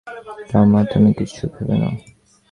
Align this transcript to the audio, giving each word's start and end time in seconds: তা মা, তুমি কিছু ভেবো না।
তা 0.49 0.59
মা, 0.71 0.81
তুমি 0.91 1.11
কিছু 1.13 1.41
ভেবো 1.53 1.75
না। 1.81 1.89